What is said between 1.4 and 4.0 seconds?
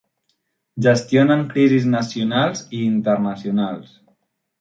crisis nacionals i internacionals.